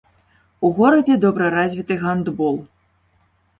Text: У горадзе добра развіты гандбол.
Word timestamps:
У 0.69 0.71
горадзе 0.79 1.17
добра 1.27 1.51
развіты 1.57 2.01
гандбол. 2.03 2.61